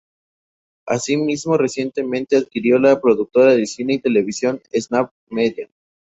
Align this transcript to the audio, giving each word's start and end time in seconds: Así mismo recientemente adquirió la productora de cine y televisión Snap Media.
Así 0.87 1.15
mismo 1.15 1.57
recientemente 1.57 2.35
adquirió 2.35 2.79
la 2.79 2.99
productora 2.99 3.53
de 3.53 3.67
cine 3.67 3.93
y 3.93 3.99
televisión 3.99 4.59
Snap 4.73 5.11
Media. 5.29 5.69